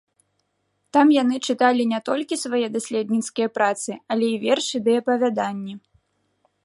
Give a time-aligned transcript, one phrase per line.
[0.95, 5.73] Там яны чыталі не толькі свае даследніцкія працы, але і вершы ды апавяданні.